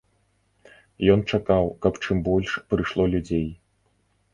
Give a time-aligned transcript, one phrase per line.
[1.17, 3.51] Ён чакаў, каб чым больш прыйшло людзей.